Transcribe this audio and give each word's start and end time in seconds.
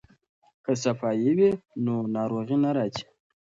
که 0.63 0.71
صفايي 0.83 1.31
وي 1.37 1.49
نو 1.83 1.95
ناروغي 2.15 2.57
نه 2.63 2.69
راځي. 2.77 3.05